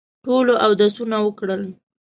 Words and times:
ټولو 0.23 0.53
اودسونه 0.65 1.17
وکړل. 1.25 1.61